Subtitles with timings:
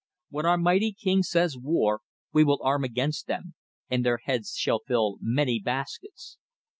[0.31, 2.01] When our mighty King says war,
[2.33, 3.53] we will arm against them,
[3.87, 6.39] and their heads shall fill many baskets.